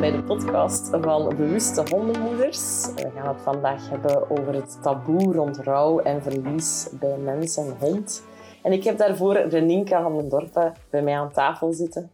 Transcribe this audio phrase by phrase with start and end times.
[0.00, 2.94] Welkom bij de podcast van Bewuste Hondenmoeders.
[2.94, 7.76] We gaan het vandaag hebben over het taboe rond rouw en verlies bij mens en
[7.78, 8.24] hond.
[8.62, 12.12] En ik heb daarvoor Reninka van den Dorpen bij mij aan tafel zitten.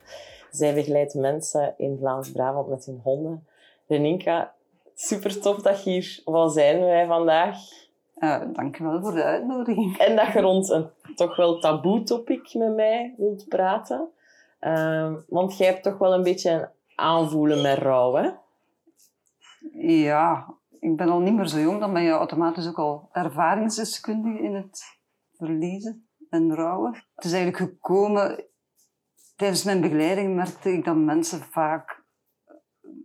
[0.51, 3.47] Zij begeleidt mensen in Vlaams-Brabant met hun honden.
[3.87, 4.53] Reninka,
[4.95, 7.59] super tof dat je hier wil zijn wij vandaag.
[8.19, 9.99] Uh, dankjewel voor de uitnodiging.
[9.99, 14.09] En dat je rond een toch wel taboe topic met mij wilt praten.
[14.61, 18.31] Uh, want jij hebt toch wel een beetje een aanvoelen met rouw, hè?
[19.81, 24.43] Ja, ik ben al niet meer zo jong, dan ben je automatisch ook al ervaringsdeskundige
[24.43, 24.99] in het
[25.33, 26.93] verliezen en rouwen.
[27.15, 28.45] Het is eigenlijk gekomen,
[29.37, 32.05] tijdens mijn begeleiding merkte ik dat mensen vaak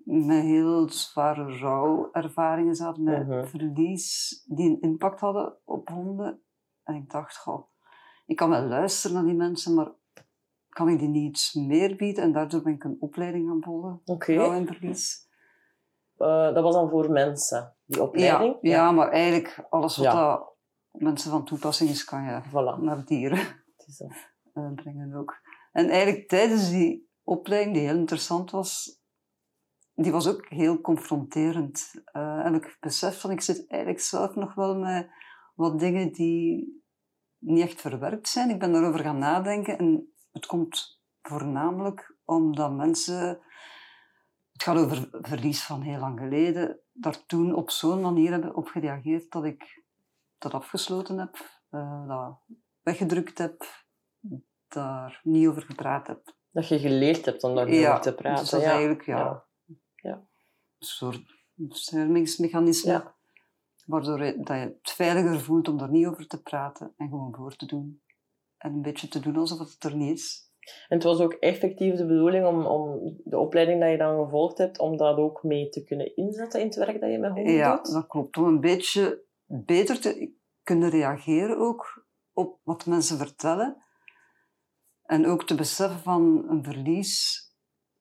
[0.03, 3.45] met heel zware rouwervaringen zaten, met Mhm.
[3.45, 6.41] verlies, die een impact hadden op honden.
[6.83, 7.67] En ik dacht, goh,
[8.25, 9.91] ik kan wel luisteren naar die mensen, maar
[10.71, 12.23] kan ik die niet iets meer bieden?
[12.23, 14.01] En daardoor ben ik een opleiding gaan volgen,
[14.53, 15.29] en verlies.
[16.17, 18.57] Eh, dat was dan voor mensen, die opleiding?
[18.61, 20.13] Ja, ja, maar eigenlijk alles wat Ja.
[20.29, 20.55] dat
[20.91, 22.81] mensen van toepassing is, kan je Voilà.
[22.83, 24.01] naar dieren Het is
[24.53, 25.39] eh, brengen ook.
[25.71, 28.99] En eigenlijk tijdens die opleiding, die heel interessant was,
[29.93, 31.91] die was ook heel confronterend.
[32.05, 35.09] Eh, heb ik beseft van, ik zit eigenlijk zelf nog wel met
[35.55, 36.79] wat dingen die
[37.37, 38.49] niet echt verwerkt zijn.
[38.49, 43.39] Ik ben daarover gaan nadenken en het komt voornamelijk omdat mensen...
[44.51, 46.79] Het gaat over verlies van heel lang geleden.
[46.91, 49.83] Daar toen op zo'n manier hebben op gereageerd dat ik
[50.37, 52.39] dat afgesloten heb, eh, dat
[52.81, 53.65] weggedrukt heb,
[54.67, 56.33] daar niet over gepraat heb.
[56.51, 58.41] Dat je geleerd hebt om daarover Ja, te praten.
[58.41, 58.71] dus dat is ja.
[58.71, 59.45] eigenlijk ja,
[59.95, 60.13] Ja.
[60.13, 61.21] een soort
[61.53, 63.15] beschermingsmechanisme, Ja.
[63.85, 67.35] waardoor je, dat je het veiliger voelt om daar niet over te praten en gewoon
[67.35, 68.01] voor te doen.
[68.61, 70.49] En een beetje te doen alsof het er niet is.
[70.61, 74.57] En het was ook effectief de bedoeling om, om de opleiding dat je dan gevolgd
[74.57, 77.53] hebt, om dat ook mee te kunnen inzetten in het werk dat je met honden
[77.53, 77.93] Ja, doet?
[77.93, 78.37] dat klopt.
[78.37, 80.33] Om een beetje beter te
[80.63, 83.83] kunnen reageren ook op wat mensen vertellen.
[85.03, 87.41] En ook te beseffen van een verlies,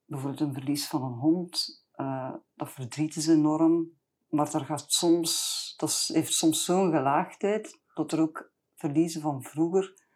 [0.05, 3.91] bijvoorbeeld een verlies van een hond, eh, dat verdriet is enorm,
[4.29, 10.09] maar daar gaat soms, dat heeft soms zo'n gelaagdheid dat er ook verliezen van vroeger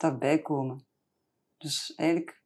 [0.00, 0.86] daarbij komen.
[1.56, 2.42] Dus eigenlijk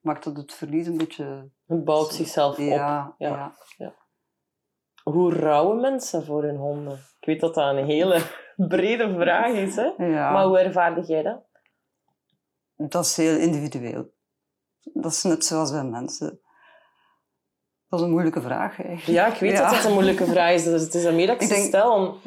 [0.00, 1.50] maakt dat het verlies een beetje...
[1.66, 2.64] Het bouwt zichzelf op.
[2.64, 3.54] Ja, Ja.
[3.76, 3.94] ja.
[5.02, 6.92] Hoe rouwen mensen voor hun honden?
[7.20, 8.22] Ik weet dat dat een hele
[8.68, 9.84] brede vraag is, hè?
[9.96, 10.30] ja.
[10.32, 11.46] Maar hoe ervaarde jij dat?
[12.76, 14.12] Dat is heel individueel.
[14.92, 16.40] Dat is net zoals bij mensen.
[17.88, 19.18] Dat is een moeilijke vraag, eigenlijk.
[19.18, 20.64] Ja, ik weet dat dat een moeilijke vraag is.
[20.64, 21.92] Dus het is daarmee dat ik Ik ze denk- stel.
[21.92, 22.20] om-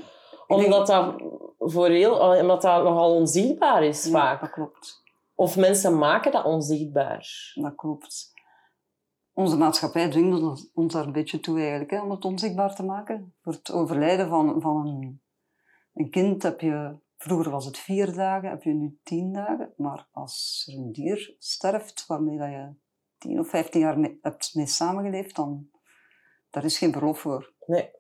[0.56, 1.22] omdat, dat
[1.58, 4.42] voor heel, omdat dat nogal onzichtbaar is, Ja, vaak.
[4.42, 5.04] dat klopt.
[5.36, 7.52] Of mensen maken dat onzichtbaar.
[7.54, 8.34] Dat klopt.
[9.34, 12.84] Onze maatschappij dwingt ons, ons daar een beetje toe, eigenlijk, hè, om het onzichtbaar te
[12.84, 13.34] maken.
[13.42, 15.22] Voor het overlijden van, van een,
[15.94, 16.96] een kind heb je...
[17.18, 19.74] Vroeger was het vier dagen, heb je nu tien dagen.
[19.78, 22.74] Maar als er een dier sterft, waarmee dat je
[23.18, 25.70] tien of vijftien jaar mee, hebt mee samengeleefd, dan...
[26.50, 27.54] Daar is geen verlof voor.
[27.66, 27.92] Nee,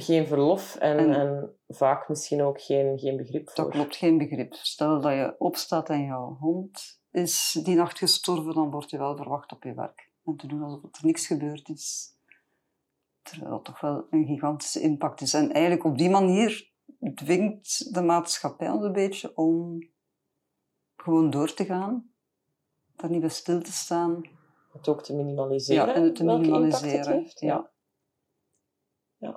[0.00, 3.64] geen verlof en, En- en vaak misschien ook geen, geen begrip voor.
[3.64, 4.54] Dat klopt, geen begrip.
[4.54, 9.16] Stel dat je opstaat en jouw hond is die nacht gestorven, dan word je wel
[9.16, 10.10] verwacht op je werk.
[10.24, 12.08] En te doen alsof er niks gebeurd is.
[13.22, 15.34] Terwijl dat toch wel een gigantische impact is.
[15.34, 16.70] En eigenlijk op die manier
[17.14, 19.88] dwingt de maatschappij ons een beetje om
[20.96, 22.10] gewoon door te gaan.
[22.96, 24.22] Daar niet bij stil te staan.
[24.72, 25.86] Het ook te minimaliseren.
[25.86, 27.22] Ja, en het te welke impact het minimaliseren.
[27.22, 27.40] heeft.
[27.40, 27.48] Ja.
[27.48, 27.70] Ja.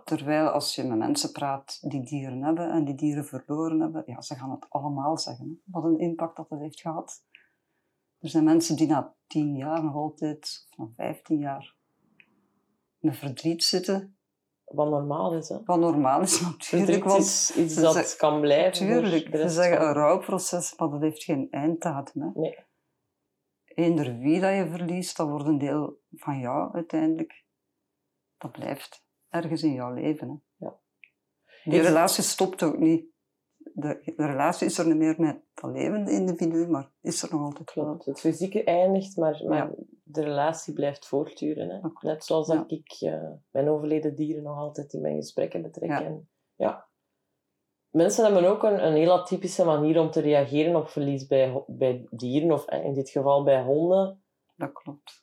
[0.04, 4.22] Terwijl als je met mensen praat die dieren hebben en die dieren verloren hebben, ja,
[4.22, 5.62] ze gaan het allemaal zeggen.
[5.66, 7.24] Wat een impact dat het heeft gehad.
[8.20, 11.76] Er zijn mensen die na tien jaar nog altijd, of na vijftien jaar,
[12.98, 14.18] met verdriet zitten.
[14.64, 15.64] Wat normaal is, hè.
[15.64, 18.88] Wat normaal is natuurlijk, want is iets dat kan blijven.
[18.88, 22.22] Tuurlijk, ze zeggen een rouwproces, maar dat heeft geen einddatum.
[22.22, 22.30] Hè.
[22.34, 22.58] Nee.
[23.66, 27.44] Eender wie dat je verliest, dat wordt een deel van jou uiteindelijk.
[28.38, 30.30] Dat blijft ergens in jouw leven.
[30.30, 30.66] Hè.
[30.66, 30.80] Ja.
[31.64, 33.06] Die relatie stopt ook niet.
[33.58, 37.42] de, de relatie is er niet meer met dat levende individu, maar is er nog
[37.42, 37.72] altijd.
[37.72, 38.06] Klopt.
[38.06, 39.72] Het fysieke eindigt, maar, maar Ja.
[40.04, 41.70] de relatie blijft voortduren.
[41.70, 41.80] Hè?
[42.00, 42.56] Net zoals Ja.
[42.56, 45.90] dat ik eh, mijn overleden dieren nog altijd in mijn gesprekken betrek.
[45.90, 46.04] Ja.
[46.04, 46.88] En, ja.
[47.90, 52.08] Mensen hebben ook een, een heel atypische manier om te reageren op verlies bij, bij
[52.10, 54.24] dieren, of eh, in dit geval bij honden.
[54.56, 55.23] Dat klopt.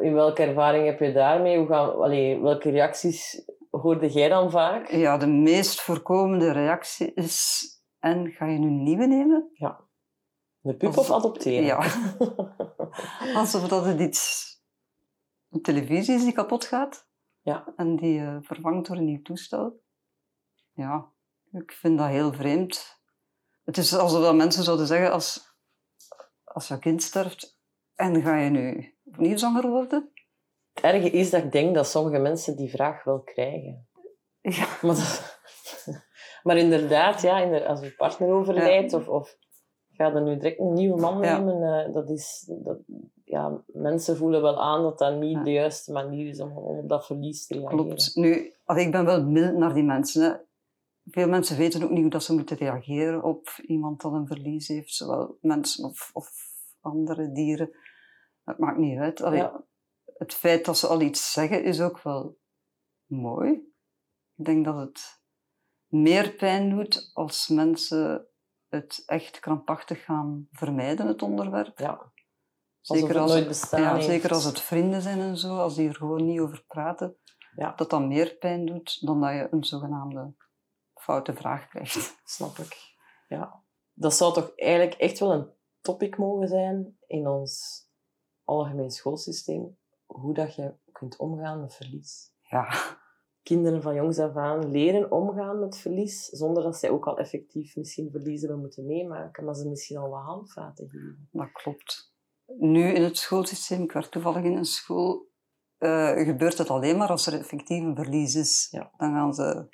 [0.00, 1.58] In welke ervaring heb je daarmee?
[1.58, 4.90] Hoe gaan, allee, welke reacties hoorde jij dan vaak?
[4.90, 7.64] Ja, de meest voorkomende reactie is...
[7.98, 9.50] En ga je nu een nieuwe nemen?
[10.60, 11.64] De pup of adopteren?
[11.64, 11.76] Ja.
[13.40, 14.48] Alsof dat het iets...
[15.50, 17.08] Een televisie is die kapot gaat.
[17.40, 17.72] Ja.
[17.76, 19.82] En die eh, vervangt door een nieuw toestel.
[20.72, 21.12] Ja,
[21.52, 23.00] ik vind dat heel vreemd.
[23.64, 25.54] Het is alsof dat mensen zouden zeggen als,
[26.44, 27.58] als je kind sterft...
[27.94, 30.10] En ga je nu opnieuw zwanger worden?
[30.72, 33.88] Het erge is dat ik denk dat sommige mensen die vraag wel krijgen.
[34.40, 34.66] Ja.
[34.82, 35.40] Maar, dat-
[36.42, 39.36] maar inderdaad, ja, als je partner overlijdt of, of
[39.92, 42.78] ga er nu direct een nieuwe man nemen, eh, dat is, dat,
[43.24, 45.42] ja, mensen voelen wel aan dat dat niet Ja.
[45.44, 47.84] de juiste manier is om, om op dat verlies te reageren.
[47.84, 48.10] Klopt.
[48.14, 50.22] Nu, allee, ik ben wel mild naar die mensen.
[50.22, 50.36] Hè.
[51.04, 54.68] Veel mensen weten ook niet hoe dat ze moeten reageren op iemand dat een verlies
[54.68, 56.28] heeft, zowel mensen of, of
[56.80, 57.70] andere dieren.
[58.44, 59.22] Het maakt niet uit.
[59.22, 59.64] Allee, Ja.
[60.04, 62.38] Het feit dat ze al iets zeggen is ook wel
[63.06, 63.50] mooi.
[64.36, 65.22] Ik denk dat het
[65.86, 68.26] meer pijn doet als mensen
[68.68, 71.78] het echt krampachtig gaan vermijden, het onderwerp.
[71.78, 72.12] Ja.
[72.80, 74.06] Zeker het als, het, ja, heeft.
[74.06, 77.16] zeker als het vrienden zijn en zo, als die er gewoon niet over praten,
[77.54, 77.72] Ja.
[77.74, 80.34] dat dat meer pijn doet dan dat je een zogenaamde
[80.94, 82.16] foute vraag krijgt.
[82.24, 82.76] Snap ik.
[83.28, 83.62] Ja.
[83.92, 85.50] Dat zou toch eigenlijk echt wel een
[85.80, 87.84] topic mogen zijn in ons
[88.50, 89.76] algemeen schoolsysteem.
[90.06, 92.32] Hoe dat je kunt omgaan met verlies.
[92.42, 92.68] Ja,
[93.42, 97.76] Kinderen van jongs af aan leren omgaan met verlies, zonder dat zij ook al effectief
[97.76, 101.28] misschien verlies hebben moeten meemaken, maar ze misschien al wat handvaten geven.
[101.32, 102.14] dat klopt.
[102.58, 105.28] Nu in het schoolsysteem, ik werk toevallig in een school,
[105.78, 108.68] eh, gebeurt het alleen maar als er effectief een verlies is.
[108.70, 108.90] Ja.
[108.96, 109.68] Dan gaan ze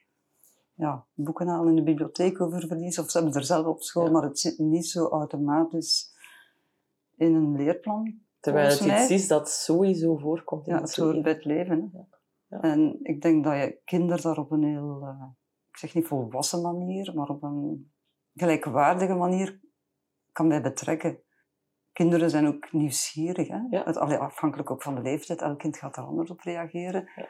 [0.75, 4.05] ja, boeken halen in de bibliotheek over verlies, of ze hebben er zelf op school,
[4.05, 4.11] Ja.
[4.11, 6.14] maar het zit niet zo automatisch
[7.17, 8.25] in een leerplan.
[8.52, 11.22] Terwijl het iets mij- is dat sowieso voorkomt in Ja, het het hoort leven.
[11.22, 11.90] bij het leven.
[11.93, 12.00] Hè.
[12.56, 12.60] Ja.
[12.60, 15.26] En ik denk dat je kinderen daar op een heel, eh,
[15.70, 17.93] ik zeg niet volwassen manier, maar op een
[18.34, 19.60] gelijkwaardige manier
[20.32, 21.20] kan bij betrekken.
[21.93, 23.48] Kinderen zijn ook nieuwsgierig.
[23.48, 23.60] Hè?
[23.70, 23.84] Ja.
[23.84, 25.40] Het, allee, afhankelijk ook van de leeftijd.
[25.43, 27.08] Elk kind gaat er anders op reageren.
[27.16, 27.28] Ja.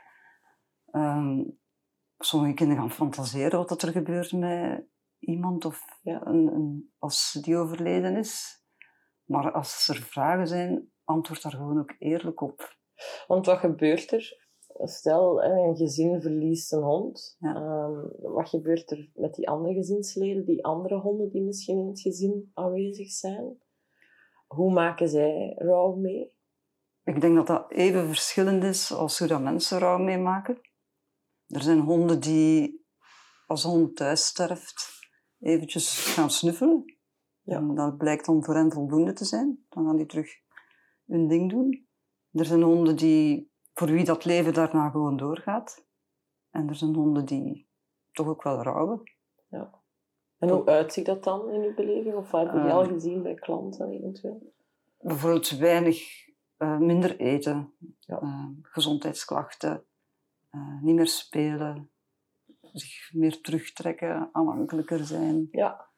[0.90, 1.42] Ehm,
[2.18, 4.84] sommige kinderen gaan fantaseren wat er gebeurt met
[5.18, 6.26] iemand of Ja.
[6.26, 8.62] een, een, als die overleden is.
[9.24, 12.76] Maar als er vragen zijn, antwoord daar gewoon ook eerlijk op.
[13.26, 14.44] Want wat gebeurt er?
[14.85, 17.37] Stel, een gezin verliest een hond.
[17.38, 17.55] Ja.
[17.55, 22.00] Ehm, wat gebeurt er met die andere gezinsleden, die andere honden die misschien in het
[22.00, 23.58] gezin aanwezig zijn?
[24.47, 26.35] Hoe maken zij rouw mee?
[27.05, 30.61] Ik denk dat dat even verschillend is als hoe dat mensen rouw meemaken.
[31.47, 32.85] Er zijn honden die,
[33.47, 34.88] als een hond thuis sterft,
[35.41, 36.85] eventjes gaan snuffelen.
[37.43, 37.56] Ja.
[37.56, 39.64] En dat blijkt dan voor hen voldoende te zijn.
[39.69, 40.44] Dan gaan die terug
[41.06, 41.87] hun ding doen.
[42.32, 45.87] Er zijn honden die, voor wie dat leven daarna gewoon doorgaat.
[46.50, 47.69] En er zijn honden die
[48.12, 49.03] toch ook wel rouwen.
[50.38, 52.14] En hoe uitziet dat dan in uw beleving?
[52.14, 52.92] Of wat heb je al Ehm.
[52.92, 54.52] gezien bij klanten eventueel?
[55.00, 56.00] Bijvoorbeeld weinig,
[56.57, 58.21] eh, minder eten, Ja.
[58.21, 59.85] eh, gezondheidsklachten,
[60.80, 61.90] niet meer spelen,
[62.73, 65.49] zich meer terugtrekken, aanhankelijker zijn.
[65.50, 65.88] Ja,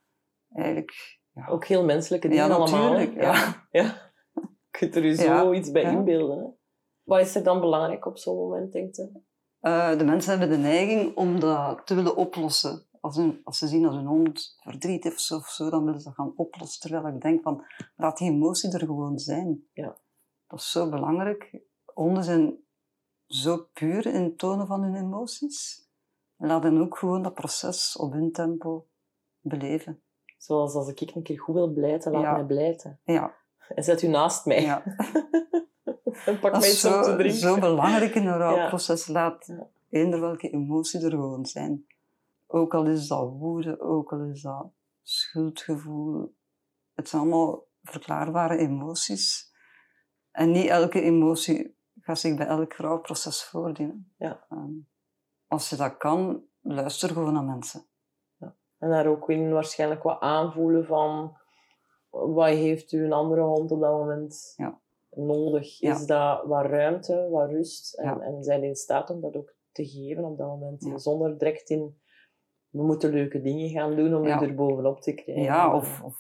[0.52, 1.47] Eigenlijk, ja.
[1.47, 2.90] ook heel menselijke dingen Ja, allemaal.
[2.92, 3.66] natuurlijk, ja.
[3.71, 4.07] ja.
[4.78, 6.38] Je kunt er je zo Ja, iets bij inbeelden.
[6.38, 6.44] Hè?
[7.02, 9.08] Wat is er dan belangrijk op zo'n moment, denkt u?
[9.61, 12.87] Eh, de mensen hebben de neiging om dat te willen oplossen.
[13.00, 16.06] Als, een, als ze zien dat hun hond verdriet heeft of zo, dan willen ze
[16.06, 16.80] dat gaan oplossen.
[16.80, 17.64] Terwijl ik denk van,
[17.97, 19.64] laat die emotie er gewoon zijn.
[19.73, 19.97] Ja.
[20.47, 21.61] Dat is zo belangrijk.
[21.85, 22.56] Honden zijn
[23.26, 25.87] zo puur in het tonen van hun emoties.
[26.37, 28.87] Laat hen ook gewoon dat proces op hun tempo
[29.40, 30.02] beleven.
[30.38, 32.32] Zoals als ik een keer goed wil blijten, laat Ja.
[32.32, 33.00] mij blijten.
[33.04, 33.35] Ja,
[33.75, 34.62] En zet u naast mij.
[34.62, 34.82] ja.
[36.26, 37.38] en pak dat mij om te zo, drinken.
[37.38, 39.06] zo belangrijk in een rouwproces.
[39.06, 39.66] Laat Ja.
[39.90, 41.87] eender welke emotie er gewoon zijn.
[42.46, 44.66] Ook al is dat woede, ook al is dat
[45.02, 46.34] schuldgevoel.
[46.94, 49.52] Het zijn allemaal verklaarbare emoties.
[50.30, 54.12] En niet elke emotie gaat zich bij elk rouwproces voordoen.
[54.18, 54.46] Ja.
[54.48, 54.72] Ehm,
[55.46, 57.87] als je dat kan, luister gewoon naar mensen.
[58.78, 61.37] En daar ook in waarschijnlijk wat aanvoelen van
[62.10, 64.80] wat heeft u een andere hond op dat moment Ja.
[65.10, 65.78] nodig?
[65.78, 65.94] Ja.
[65.94, 67.94] Is dat wat ruimte, wat rust?
[67.94, 68.20] En, Ja.
[68.20, 70.92] en zijn in staat om dat ook te geven op dat moment?
[70.96, 71.96] Zonder direct in
[72.68, 75.42] we moeten leuke dingen gaan doen om je er bovenop te krijgen.
[75.42, 76.16] Ja, of, of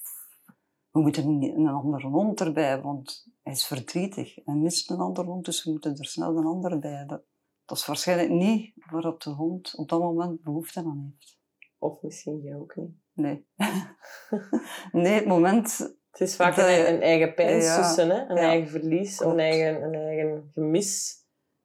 [0.90, 5.44] we moeten een andere hond erbij, want hij is verdrietig en mist een andere hond,
[5.44, 7.24] dus we moeten er snel een andere bij hebben.
[7.64, 11.38] Dat is waarschijnlijk niet waarop de hond op dat moment behoefte aan heeft.
[11.78, 12.96] Of misschien jij ook niet.
[13.18, 13.46] Nee.
[14.92, 15.78] nee, het moment...
[16.10, 17.82] Het is vaak Dat een, eigen pijn Ja.
[17.82, 18.28] sussen, hè?
[18.28, 18.42] een Ja.
[18.42, 19.32] eigen verlies, Klopt.
[19.32, 21.16] een eigen, een eigen gemis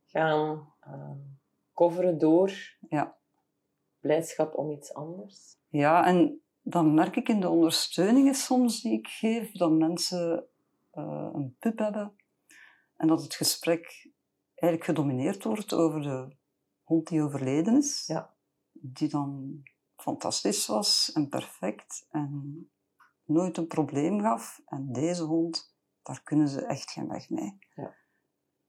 [0.06, 1.12] gaan eh,
[1.74, 2.52] coveren door
[2.90, 3.16] Ja.
[4.00, 5.58] blijdschap om iets anders.
[5.70, 10.46] Ja, en dan merk ik in de ondersteuningen soms die ik geef, dat mensen
[10.92, 12.16] eh, een pup hebben
[12.98, 14.10] en dat het gesprek
[14.56, 16.36] eigenlijk gedomineerd wordt over de
[16.84, 18.04] hond die overleden is.
[18.08, 18.34] Ja.
[18.72, 19.62] Die dan
[20.04, 22.70] fantastisch was en perfect en
[23.26, 24.62] nooit een probleem gaf.
[24.66, 27.58] En deze hond, daar kunnen ze echt geen weg mee.
[27.76, 27.94] Ja.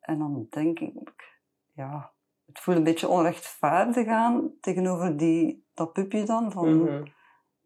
[0.00, 1.41] En dan denk ik,
[1.73, 2.12] ja,
[2.47, 6.53] het voelt een beetje onrechtvaardig aan tegenover die, dat pupje dan.
[6.53, 7.05] Van, Mhm.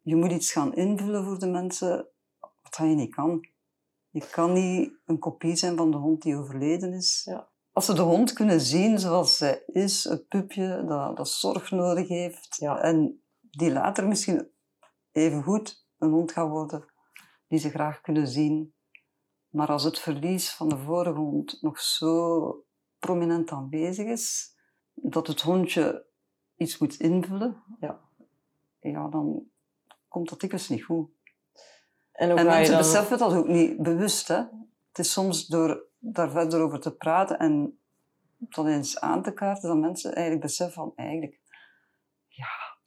[0.02, 2.06] je moet iets gaan invullen voor de mensen
[2.62, 3.48] wat je niet kan.
[4.10, 7.22] Je kan niet een kopie zijn van de hond die overleden is.
[7.24, 7.48] Ja.
[7.72, 12.08] Als ze de hond kunnen zien zoals zij is, een pupje dat, dat zorg nodig
[12.08, 12.80] heeft, Ja.
[12.80, 14.50] en die later misschien
[15.12, 16.92] even goed een hond gaat worden,
[17.46, 18.74] die ze graag kunnen zien.
[19.48, 22.64] Maar als het verlies van de vorige hond nog zo
[22.98, 24.56] prominent aanwezig is,
[24.94, 26.06] dat het hondje
[26.56, 28.00] iets moet invullen, Ja.
[28.80, 29.50] ja, dan
[30.08, 31.10] komt dat dikwijls niet goed.
[32.12, 32.82] En mensen dan...
[32.82, 34.28] beseffen dat ook niet bewust.
[34.28, 34.36] Hè?
[34.88, 37.80] Het is soms door daar verder over te praten en
[38.38, 41.40] dat eens aan te kaarten, dat mensen eigenlijk beseffen van eigenlijk,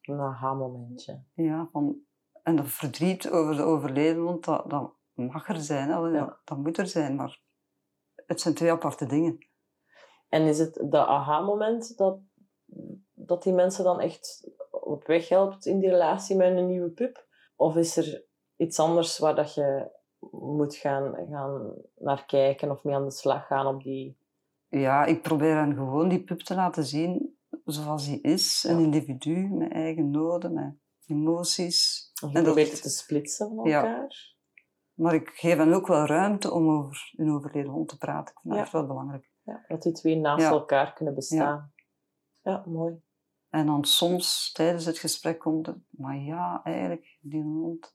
[0.02, 1.24] Een aha-momentje.
[1.34, 2.00] ja, van,
[2.44, 5.96] en dat verdriet over de overleden, want dat, dat mag er zijn, hè?
[5.96, 6.20] Ja.
[6.20, 7.42] dat, dat moet er zijn, maar
[8.26, 9.38] het zijn twee aparte dingen.
[10.30, 12.20] En is het dat aha-moment dat,
[13.14, 17.28] dat die mensen dan echt op weg helpt in die relatie met een nieuwe pup?
[17.56, 20.00] Of is er iets anders waar dat je
[20.32, 24.20] moet gaan, gaan naar kijken of mee aan de slag gaan op die...
[24.68, 27.40] Ja, ik probeer hen gewoon die pup te laten zien
[27.72, 28.64] zoals hij is.
[28.68, 28.84] Een Ja.
[28.84, 30.76] individu met eigen noden, met
[31.06, 32.10] emoties.
[32.14, 33.78] Of je En dat- probeert het te splitsen van Ja.
[33.86, 34.30] elkaar?
[34.94, 38.34] Maar ik geef hen ook wel ruimte om over een overleden hond te praten.
[38.34, 38.62] Ik vind dat Ja.
[38.62, 39.30] echt wel belangrijk.
[39.44, 40.50] Ja, dat die twee naast Ja.
[40.50, 41.74] elkaar kunnen bestaan.
[42.42, 42.96] Ja, mooi.
[43.50, 47.94] En dan soms tijdens het gesprek komt het, maar ja, eigenlijk, die hond,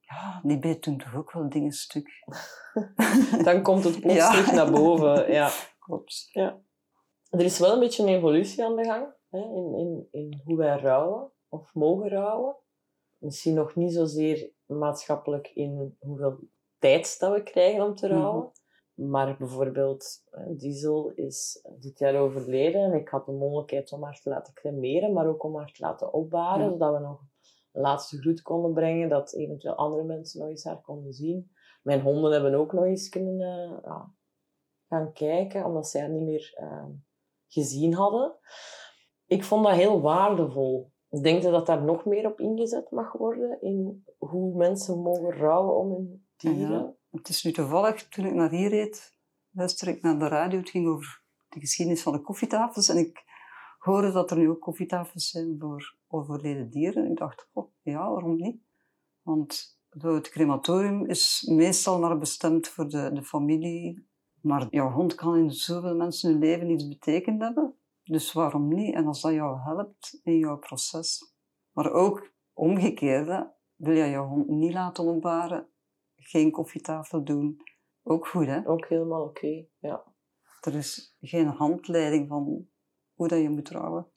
[0.00, 2.08] ja, die beet toen toch ook wel dingen stuk.
[3.44, 4.30] Dan komt het plots Ja.
[4.30, 5.32] terug naar boven.
[5.32, 5.50] Ja.
[5.86, 6.28] Klopt.
[7.30, 10.56] Er is wel een beetje een evolutie aan de gang hè, in, in, in hoe
[10.56, 12.56] wij rouwen of mogen rouwen.
[13.18, 16.38] Misschien nog niet zozeer maatschappelijk in hoeveel
[16.78, 18.50] tijd dat we krijgen om te rouwen.
[18.94, 20.22] Maar bijvoorbeeld,
[20.56, 25.12] Diesel is dit jaar overleden en ik had de mogelijkheid om haar te laten cremeren,
[25.12, 26.70] maar ook om haar te laten opbaren, Ja.
[26.70, 27.20] zodat we nog
[27.72, 31.50] een laatste groet konden brengen, dat eventueel andere mensen nog eens haar konden zien.
[31.82, 34.04] Mijn honden hebben ook nog eens kunnen eh,
[34.88, 36.86] gaan kijken, omdat zij niet meer eh,
[37.48, 38.34] gezien hadden.
[39.26, 40.92] Ik vond dat heel waardevol.
[41.10, 45.76] Ik denk dat daar nog meer op ingezet mag worden, in hoe mensen mogen rouwen
[45.76, 46.70] om hun dieren.
[46.70, 46.94] Ja.
[47.10, 49.14] Het is nu toevallig, toen ik naar hier reed,
[49.50, 50.58] luisterde ik naar de radio.
[50.58, 52.88] Het ging over de geschiedenis van de koffietafels.
[52.88, 53.24] En ik
[53.78, 57.04] hoorde dat er nu ook koffietafels zijn voor overleden dieren.
[57.04, 58.62] En ik dacht, oh, ja, waarom niet?
[59.22, 64.08] Want het crematorium is meestal maar bestemd voor de, de familie.
[64.46, 67.74] Maar jouw hond kan in zoveel mensen hun leven iets betekend hebben.
[68.02, 68.94] Dus waarom niet?
[68.94, 71.34] En als dat jou helpt in jouw proces.
[71.72, 75.68] Maar ook omgekeerd, wil je jouw hond niet laten opbaren,
[76.16, 77.60] geen koffietafel doen.
[78.02, 78.68] Ook goed, hè?
[78.68, 80.04] Ook helemaal oké, ja.
[80.60, 82.66] Er is geen handleiding van
[83.14, 84.10] hoe dat je moet trouwen.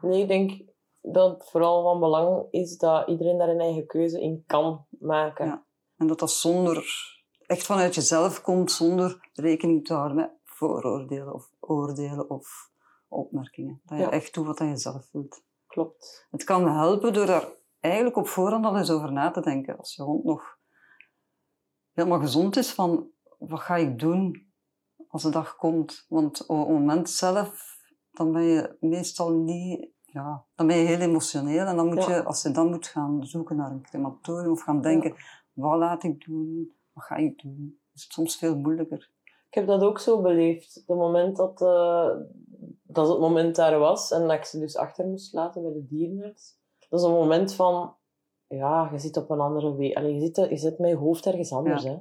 [0.00, 0.62] Nee, ik denk
[1.00, 5.46] dat het vooral van belang is dat iedereen daar een eigen keuze in kan maken.
[5.46, 5.66] Ja.
[5.96, 6.84] En dat dat zonder,
[7.52, 12.70] echt vanuit jezelf komt, zonder rekening te houden met vooroordelen of oordelen of
[13.08, 13.80] opmerkingen.
[13.84, 14.10] Dat je Ja.
[14.10, 15.42] echt doet wat je zelf wilt.
[15.66, 16.26] Klopt.
[16.30, 17.48] Het kan helpen door daar
[17.80, 19.78] eigenlijk op voorhand al eens over na te denken.
[19.78, 20.58] Als je hond nog
[21.92, 24.52] helemaal gezond is, van wat ga ik doen
[25.08, 26.06] als de dag komt?
[26.08, 27.78] Want op het moment zelf,
[28.10, 29.90] dan ben je meestal niet...
[30.04, 32.14] Ja, dan ben je heel emotioneel en dan moet Ja.
[32.16, 35.14] je, als je dan moet gaan zoeken naar een crematorium of gaan denken,
[35.52, 36.72] wat laat ik doen?
[36.92, 37.80] Wat ga ik doen?
[37.94, 39.10] Is het soms veel moeilijker.
[39.48, 40.74] Ik heb dat ook zo beleefd.
[40.74, 42.10] Het moment dat, eh,
[42.82, 45.86] dat het moment daar was en dat ik ze dus achter moest laten bij de
[45.86, 46.56] dierenarts.
[46.88, 47.94] Dat is een moment van,
[48.46, 49.94] ja, je zit op een andere weg.
[49.94, 51.84] Allee, je, zit, je zit met je hoofd ergens anders.
[51.84, 51.96] Hè.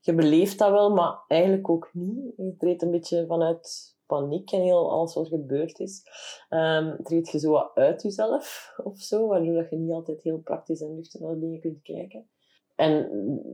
[0.00, 2.32] Je beleeft dat wel, maar eigenlijk ook niet.
[2.36, 6.02] Je treedt een beetje vanuit paniek en heel alles wat gebeurd is.
[6.50, 10.38] Um, treed je zo wat uit jezelf of zo, waardoor dat je niet altijd heel
[10.38, 12.28] praktisch en nuchter naar dingen kunt kijken.
[12.78, 13.08] En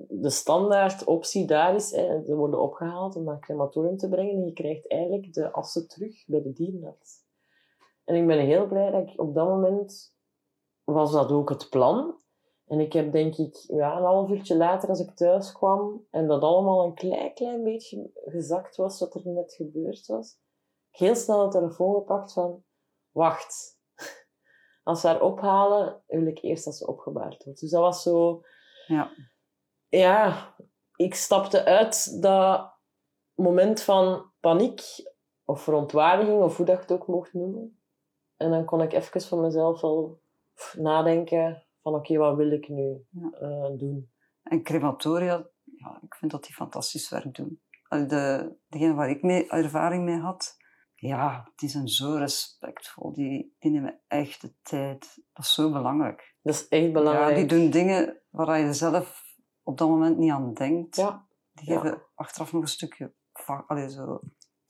[0.08, 4.44] de standaard optie daar is, ze worden opgehaald om naar het crematorium te brengen en
[4.44, 7.22] je krijgt eigenlijk de assen terug bij de dierenarts.
[8.04, 10.14] En ik ben heel blij dat ik op dat moment
[10.84, 12.18] was dat ook het plan.
[12.66, 16.26] En ik heb denk ik ja, een half uurtje later als ik thuis kwam en
[16.26, 20.38] dat allemaal een klein, klein beetje gezakt was wat er net gebeurd was,
[20.90, 22.64] heel snel de telefoon gepakt van
[23.10, 23.78] wacht,
[24.82, 27.60] als we haar ophalen wil ik eerst dat ze opgebaard wordt.
[27.60, 28.42] Dus dat was zo...
[28.86, 29.10] Ja.
[29.88, 30.54] Ja,
[30.96, 32.72] ik stapte uit dat
[33.34, 34.80] moment van paniek
[35.44, 37.78] of verontwaardiging of hoe dat je het ook mocht noemen.
[38.36, 40.20] En dan kon ik even voor mezelf wel
[40.76, 44.10] nadenken van oké, wat wil ik nu uh, doen?
[44.42, 47.60] En crematoria, ja, ik vind dat die fantastisch werk doen.
[47.88, 50.56] De, degene waar ik mee, ervaring mee had,
[51.06, 53.12] ja, die zijn zo respectvol.
[53.12, 55.22] Die, die nemen echt de tijd.
[55.32, 56.36] Dat is zo belangrijk.
[56.42, 57.30] Dat is echt belangrijk.
[57.30, 59.22] Ja, die doen dingen waar je zelf
[59.62, 60.96] op dat moment niet aan denkt.
[60.96, 61.26] Ja.
[61.52, 63.14] Die geven achteraf nog een stukje
[63.66, 64.20] allee, zo,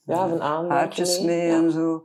[0.01, 2.03] ja, een haartjes mee, en zo.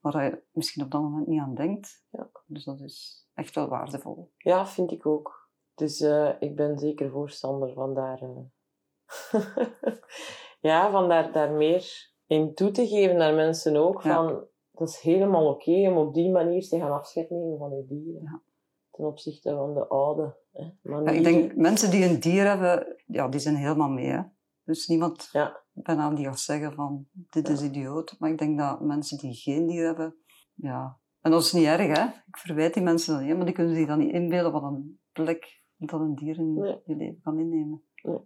[0.00, 2.04] Waar je misschien op dat moment niet aan denkt.
[2.10, 2.30] Ja.
[2.46, 4.32] Dus dat is echt wel waardevol.
[4.36, 5.50] Ja, vind ik ook.
[5.74, 8.38] Dus uh, ik ben zeker voorstander van daar, uh,
[10.70, 14.02] ja, van daar, daar meer in toe te geven naar mensen ook.
[14.02, 14.14] Ja.
[14.14, 17.76] Van, dat is helemaal oké okay om op die manier te gaan afscheid nemen van
[17.76, 18.22] je dieren.
[18.22, 18.42] Ja.
[18.90, 20.36] Ten opzichte van de oude
[20.82, 24.06] ja, ik denk, mensen die een dier hebben, ja, die zijn helemaal mee.
[24.06, 24.22] Hè?
[24.64, 25.60] Dus niemand ja.
[25.72, 28.16] bijna die gaat zeggen van, dit is idioot.
[28.18, 30.16] Maar ik denk dat mensen die geen dier hebben,
[30.54, 32.04] ja, en dat is niet erg, hè.
[32.04, 35.00] Ik verwijt die mensen dan niet, maar die kunnen zich dan niet inbeelden wat een
[35.12, 36.80] plek dat een dier in nee.
[36.84, 37.82] je leven kan innemen.
[38.02, 38.18] Nee.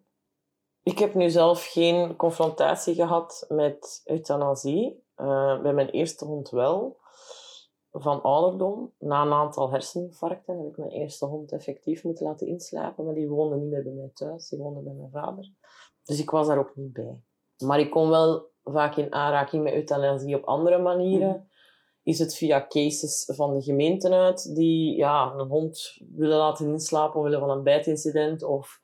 [0.82, 5.04] Ik heb nu zelf geen confrontatie gehad met euthanasie.
[5.16, 7.00] Uh, bij mijn eerste hond wel.
[7.90, 8.92] Van ouderdom.
[8.98, 13.04] Na een aantal herseninfarcten heb ik mijn eerste hond effectief moeten laten inslapen.
[13.04, 14.48] Maar die woonde niet meer bij mij thuis.
[14.48, 15.50] Die woonde bij mijn vader.
[16.04, 17.20] Dus ik was daar ook niet bij.
[17.58, 21.28] Maar ik kom wel vaak in aanraking met euthanasie op andere manieren.
[21.28, 21.50] Mm
[22.02, 27.16] is het via cases van de gemeenten uit die ja, een hond willen laten inslapen
[27.16, 28.81] omwille van een bijtincident of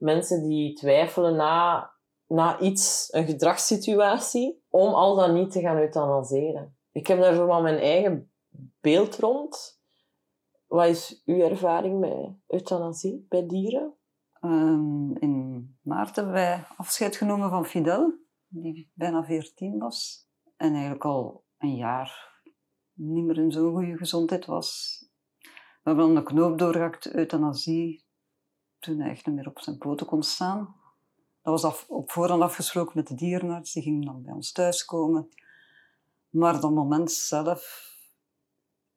[0.00, 1.90] mensen die twijfelen na,
[2.26, 6.76] na iets, een gedragssituatie, om al dan niet te gaan euthanaseren.
[6.92, 8.32] Ik heb daar mijn eigen
[8.80, 9.80] beeld rond.
[10.66, 13.94] Wat is uw ervaring met euthanasie bij dieren?
[14.40, 20.28] Um, in maart hebben wij afscheid genomen van Fidel, die bijna 14 was.
[20.56, 22.40] En eigenlijk al een jaar
[22.92, 24.98] niet meer in zo'n goede gezondheid was.
[25.40, 25.50] We
[25.82, 28.04] hebben dan de knoop doorgehakt, euthanasie,
[28.80, 30.74] toen hij echt niet meer op zijn poten kon staan.
[31.42, 35.28] Dat was af, op voorhand afgesproken met de dierenarts, die ging dan bij ons thuiskomen.
[36.28, 37.90] Maar dat moment zelf,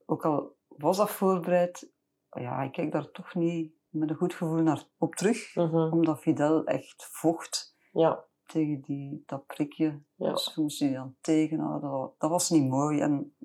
[0.05, 1.91] ook al was dat voorbereid,
[2.29, 5.75] ja, ik kijk daar toch niet met een goed gevoel naar op terug, Mhm.
[5.91, 10.01] omdat Fidel echt vocht Ja, tegen die, dat prikje.
[10.15, 10.31] Ja.
[10.31, 11.89] Dus we moesten die dan tegenhouden.
[11.89, 12.99] Dat, dat was niet mooi.
[12.99, 13.35] En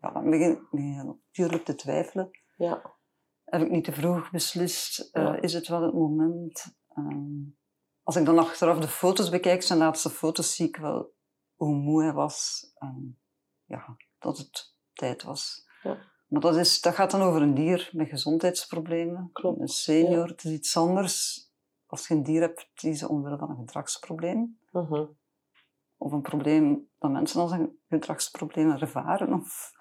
[0.00, 2.30] ja, dan begin, begin je natuurlijk te twijfelen.
[2.56, 2.96] ja,
[3.50, 4.98] Heb ik niet te vroeg beslist?
[5.12, 6.76] Eh, is het wel het moment?
[6.88, 7.42] Ehm,
[8.02, 11.14] als ik dan achteraf de foto's bekijk, zijn laatste foto's, zie ik wel
[11.54, 12.66] hoe moe hij was.
[13.64, 15.66] Ja, dat het tijd was.
[15.82, 15.98] Ja.
[16.26, 19.30] Maar dat, is, dat gaat dan over een dier met gezondheidsproblemen.
[19.32, 21.46] Klopt, Een senior, het is iets anders.
[21.86, 24.58] Als je een dier hebt, die is omwille van een gedragsprobleem.
[24.70, 25.06] mhm.
[25.96, 29.32] Of een probleem dat mensen als een gedragsprobleem ervaren.
[29.32, 29.72] Of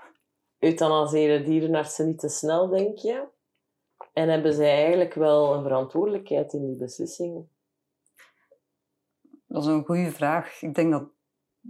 [0.59, 3.27] Euthanaseren dierenartsen niet te snel, denk je?
[4.17, 7.47] En hebben zij eigenlijk wel een verantwoordelijkheid in die beslissing?
[9.47, 10.61] Dat is een goede vraag.
[10.61, 11.09] Ik denk dat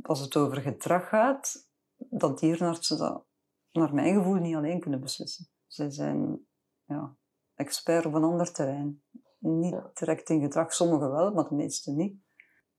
[0.02, 3.26] als het over gedrag gaat, dat dierenartsen dat
[3.72, 5.48] naar mijn gevoel niet alleen kunnen beslissen.
[5.66, 6.48] Zij zijn
[6.86, 7.16] ja,
[7.56, 9.04] expert op een ander terrein.
[9.38, 9.92] Niet Ja.
[9.94, 12.16] direct in gedrag, sommigen wel, maar de meeste niet.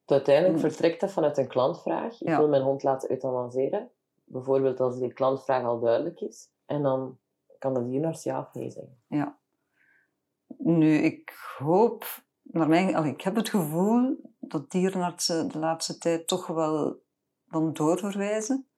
[0.04, 0.70] Uiteindelijk Hmm.
[0.70, 2.20] vertrekt dat vanuit een klantvraag.
[2.20, 2.38] Ik Ja.
[2.38, 3.90] wil mijn hond laten euthanaseren.
[4.24, 6.50] Bijvoorbeeld als die klantvraag al duidelijk is.
[6.66, 7.18] En dan
[7.58, 9.02] kan de dierenarts ja of nee zeggen.
[9.06, 9.38] Ja.
[10.56, 16.26] Nu, ik hoop, naar mijn, allee, ik heb het gevoel dat dierenartsen de laatste tijd
[16.26, 17.02] toch wel
[17.44, 18.68] dan doorverwijzen.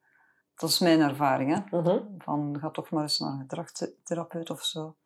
[0.55, 1.79] Dat is mijn ervaring, hè.
[1.79, 2.03] Mhm.
[2.19, 4.97] Van, ga toch maar eens naar een gedragstherapeut of zo.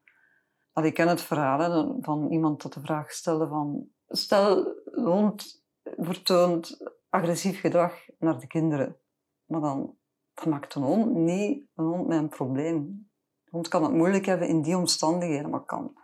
[0.72, 3.88] Allee, ik ken het verhaal hè, van iemand dat de vraag stelde van...
[4.08, 5.64] Stel, hond
[5.96, 8.96] vertoont agressief gedrag naar de kinderen.
[9.44, 9.96] Maar dan,
[10.34, 13.10] dat maakt een hond niet een hond met een probleem.
[13.44, 15.96] De hond kan het moeilijk hebben in die omstandigheden, maar kan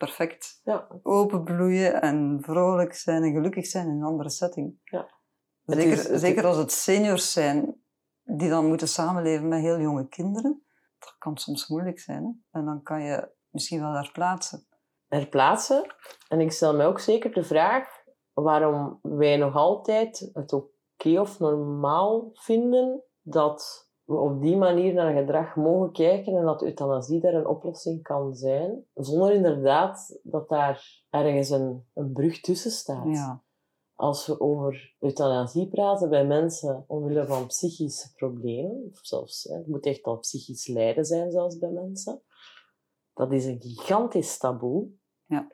[0.00, 0.86] perfect Ja.
[1.02, 4.78] openbloeien en vrolijk zijn en gelukkig zijn in een andere setting.
[4.84, 5.08] Ja.
[5.64, 7.82] Zeker, is- het- zeker als het seniors zijn,
[8.22, 10.64] die dan moeten samenleven met heel jonge kinderen.
[10.98, 12.24] Dat kan soms moeilijk zijn.
[12.24, 12.58] Hè?
[12.58, 14.66] En dan kan je misschien wel daar plaatsen.
[15.08, 15.94] Er plaatsen.
[16.28, 17.88] En ik stel me ook zeker de vraag
[18.32, 25.14] waarom wij nog altijd het oké of normaal vinden dat we op die manier naar
[25.14, 31.02] gedrag mogen kijken en dat euthanasie daar een oplossing kan zijn, zonder inderdaad dat daar
[31.10, 33.16] ergens een, een brug tussen staat.
[33.16, 33.42] Ja.
[33.94, 39.66] Als we over euthanasie praten bij mensen omwille van psychische problemen, of zelfs, hè, het
[39.66, 42.22] moet echt al psychisch lijden zijn zelfs bij mensen,
[43.14, 44.88] dat is een gigantisch taboe.
[45.24, 45.52] Ja.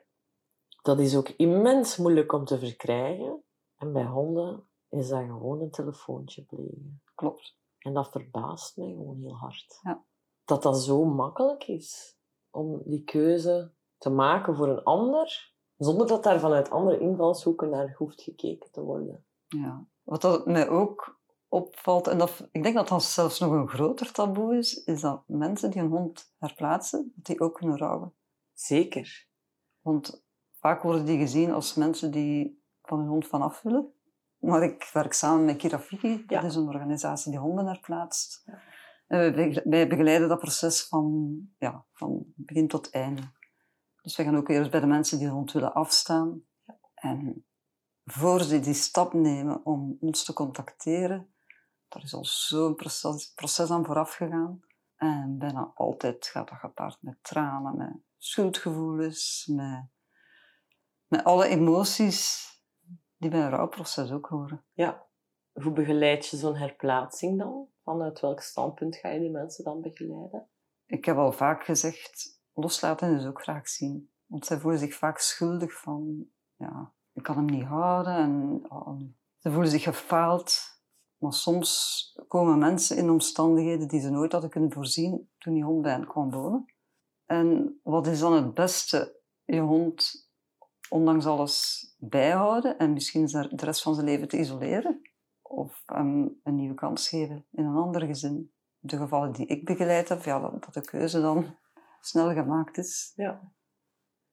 [0.81, 3.43] Dat is ook immens moeilijk om te verkrijgen.
[3.77, 7.01] En bij honden is dat gewoon een telefoontje plegen.
[7.15, 7.57] Klopt.
[7.87, 9.79] En dat verbaast mij gewoon heel hard.
[9.81, 10.03] Ja.
[10.45, 12.17] Dat dat zo makkelijk is
[12.49, 17.95] om die keuze te maken voor een ander, zonder dat daar vanuit andere invalshoeken naar
[17.97, 19.25] hoeft gekeken te worden.
[19.47, 19.87] Ja.
[20.03, 24.11] Wat dat mij ook opvalt, en dat, ik denk dat dat zelfs nog een groter
[24.11, 28.13] taboe is, is dat mensen die een hond herplaatsen, dat die ook kunnen rouwen.
[28.53, 29.27] Zeker.
[29.81, 33.93] Want vaak worden die gezien als mensen die van hun hond vanaf willen.
[34.47, 38.43] Maar ik werk samen met Kirafiki, dat is een organisatie die honden herplaatst.
[39.07, 43.21] En wij, bege- wij begeleiden dat proces van, ja, van begin tot einde.
[44.01, 46.41] Dus wij gaan ook eerst bij de mensen die de hond willen afstaan.
[46.93, 47.45] En
[48.05, 51.33] voor ze die stap nemen om ons te contacteren,
[51.87, 54.59] daar is al zo'n proces, proces aan vooraf gegaan.
[54.95, 59.85] En bijna altijd gaat dat gepaard met tranen, met schuldgevoelens, met,
[61.07, 62.45] met alle emoties
[63.17, 64.65] die bij een rouwproces ook horen.
[64.73, 65.05] Ja.
[65.51, 67.67] Hoe begeleid je zo'n herplaatsing dan?
[67.83, 70.49] Vanuit welk standpunt ga je die mensen dan begeleiden?
[70.85, 74.11] Ik heb al vaak gezegd, loslaten is ook graag zien.
[74.25, 78.15] Want zij voelen zich vaak schuldig van, ja, ik kan hem niet houden.
[78.15, 78.99] En oh,
[79.37, 80.75] ze voelen zich gefaald.
[81.17, 85.81] Maar soms komen mensen in omstandigheden die ze nooit hadden kunnen voorzien toen die hond
[85.81, 86.65] bij hen kwam wonen.
[87.25, 89.21] En wat is dan het beste?
[89.43, 90.26] Je hond,
[90.89, 95.01] ondanks alles, bijhouden en misschien de rest van zijn leven te isoleren?
[95.41, 98.51] Of hem een nieuwe kans geven in een ander gezin?
[98.79, 101.55] de gevallen die ik begeleid heb, ja, dat, de keuze dan
[102.01, 103.13] snel gemaakt is.
[103.15, 103.51] Ja.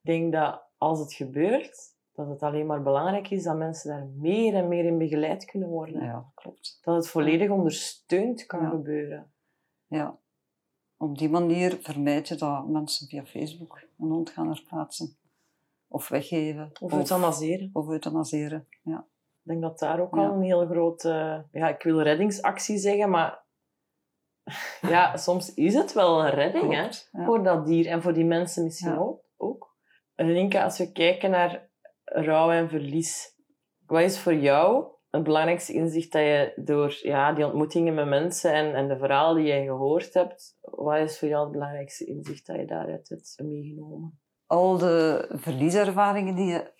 [0.00, 4.06] Ik denk dat als het gebeurt, dat het alleen maar belangrijk is dat mensen daar
[4.06, 6.02] meer en meer in begeleid kunnen worden.
[6.02, 6.78] Ja, dat klopt.
[6.82, 8.68] Dat het volledig ondersteund kan Ja.
[8.68, 9.32] gebeuren.
[9.86, 10.18] Ja.
[10.96, 15.16] Op die manier vermijd je dat mensen via Facebook een hond gaan herplaatsen.
[15.94, 16.70] Of weggeven.
[16.80, 17.70] Of euthanaseren.
[17.72, 19.06] Of euthanaseren, ja.
[19.32, 20.26] Ik denk dat daar ook Ja.
[20.26, 23.44] al een heel grote, ja, ik wil reddingsactie zeggen, maar
[24.94, 27.24] ja, soms is het wel een redding hè, ja.
[27.24, 28.96] voor dat dier en voor die mensen misschien Ja.
[28.98, 29.20] ook.
[29.36, 29.76] ook.
[30.14, 31.68] Linka, als we kijken naar
[32.04, 33.34] rouw en verlies,
[33.86, 38.52] wat is voor jou het belangrijkste inzicht dat je door ja, die ontmoetingen met mensen
[38.52, 42.46] en, en de verhalen die je gehoord hebt, wat is voor jou het belangrijkste inzicht
[42.46, 44.18] dat je daaruit hebt meegenomen?
[44.54, 46.72] Al de verlieservaringen die je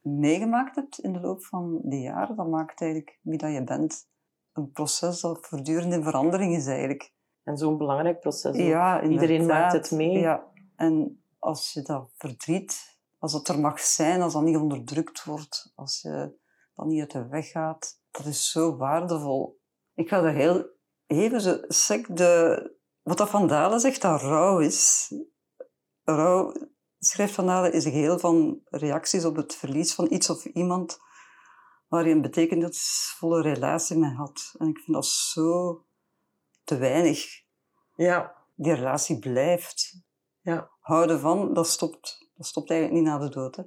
[0.00, 4.08] meegemaakt hebt in de loop van die jaren, dat maakt eigenlijk wie dat je bent.
[4.52, 7.14] Een proces dat voortdurend in verandering is eigenlijk.
[7.42, 8.56] En zo'n belangrijk proces.
[8.56, 10.18] Ja, Iedereen maakt het mee.
[10.18, 10.52] Ja.
[10.76, 15.72] En als je dat verdriet, als dat er mag zijn, als dat niet onderdrukt wordt,
[15.74, 16.38] als je
[16.74, 19.60] dat niet uit de weg gaat, dat is zo waardevol.
[19.94, 20.70] Ik ga er heel
[21.06, 22.80] even zo sec de...
[23.02, 25.12] Wat dat Van Dalen zegt, dat rouw is.
[26.04, 26.52] Rouw,
[27.04, 30.98] schrijft Van Dalen, is een geheel van reacties op het verlies van iets of iemand
[31.88, 34.54] waar je een betekenisvolle relatie mee had.
[34.58, 35.84] En ik vind dat zo
[36.64, 37.42] te weinig
[37.96, 40.00] Ja, die relatie blijft.
[40.40, 40.70] Ja.
[40.80, 43.56] Houden van, dat stopt, dat stopt eigenlijk niet na de dood.
[43.56, 43.62] Hè.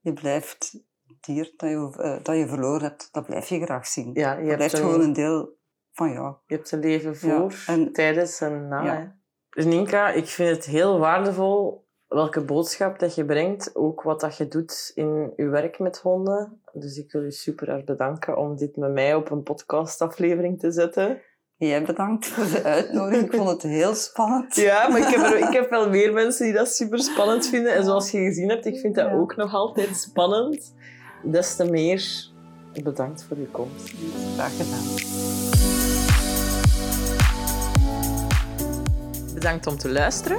[0.00, 0.72] Je blijft
[1.06, 4.10] het dier dat je, eh, dat je verloren hebt, dat blijf je graag zien.
[4.14, 5.56] ja je, dat hebt blijft een, gewoon een deel
[5.92, 6.36] van jou.
[6.46, 8.82] je hebt een leven Ja, voor, en- tijdens en na.
[8.84, 8.94] Ja.
[8.94, 9.64] hè.
[9.64, 14.48] Ninka, ik vind het heel waardevol welke boodschap dat je brengt, ook wat dat je
[14.48, 16.62] doet in je werk met honden.
[16.72, 20.70] Dus ik wil je super hard bedanken om dit met mij op een podcastaflevering te
[20.72, 21.20] zetten.
[21.56, 23.24] Jij bedankt voor de uitnodiging.
[23.24, 24.54] Ik vond het heel spannend.
[24.54, 27.74] Ja, maar ik heb, er, ik heb wel meer mensen die dat super spannend vinden.
[27.74, 29.14] En zoals je gezien hebt, ik vind dat Ja.
[29.14, 30.74] ook nog altijd spannend.
[31.22, 32.30] Des te meer
[32.82, 33.92] bedankt voor je komst.
[34.34, 34.86] Graag gedaan.
[39.34, 40.38] Bedankt om te luisteren.